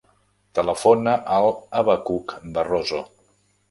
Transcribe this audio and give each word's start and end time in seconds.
Telefona 0.59 1.13
al 1.37 1.51
Abacuc 1.83 2.37
Barroso. 2.59 3.09